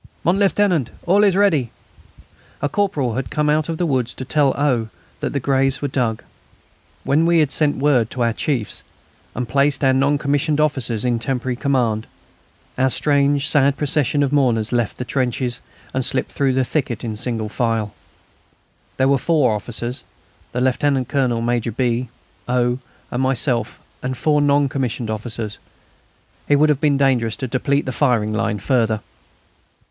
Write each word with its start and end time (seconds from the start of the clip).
"Mon 0.23 0.39
Lieutenant, 0.39 0.89
it's 0.89 0.97
all 1.07 1.21
ready." 1.21 1.69
A 2.59 2.67
corporal 2.67 3.13
had 3.13 3.29
come 3.29 3.51
out 3.51 3.69
of 3.69 3.77
the 3.77 3.85
wood 3.85 4.07
to 4.07 4.25
tell 4.25 4.51
O. 4.59 4.89
that 5.19 5.31
the 5.31 5.39
graves 5.39 5.79
were 5.79 5.87
dug. 5.87 6.23
When 7.03 7.27
we 7.27 7.37
had 7.37 7.51
sent 7.51 7.77
word 7.77 8.09
to 8.09 8.23
our 8.23 8.33
chiefs, 8.33 8.81
and 9.35 9.47
placed 9.47 9.83
our 9.83 9.93
non 9.93 10.17
commissioned 10.17 10.59
officers 10.59 11.05
in 11.05 11.19
temporary 11.19 11.55
command, 11.55 12.07
our 12.79 12.89
strange, 12.89 13.47
sad 13.47 13.77
procession 13.77 14.23
of 14.23 14.33
mourners 14.33 14.71
left 14.71 14.97
the 14.97 15.05
trenches 15.05 15.61
and 15.93 16.03
slipped 16.03 16.31
through 16.31 16.53
the 16.53 16.65
thicket 16.65 17.03
in 17.03 17.15
single 17.15 17.47
file. 17.47 17.93
There 18.97 19.07
were 19.07 19.19
four 19.19 19.53
officers, 19.53 20.03
the 20.51 20.61
Lieutenant 20.61 21.09
Colonel, 21.09 21.41
Major 21.41 21.71
B., 21.71 22.09
O., 22.47 22.79
and 23.11 23.21
myself 23.21 23.77
and 24.01 24.17
four 24.17 24.41
non 24.41 24.67
commissioned 24.67 25.11
officers. 25.11 25.59
It 26.49 26.55
would 26.55 26.69
have 26.69 26.81
been 26.81 26.97
dangerous 26.97 27.35
to 27.35 27.47
deplete 27.47 27.85
the 27.85 27.91
firing 27.91 28.33
line 28.33 28.57
further. 28.57 29.01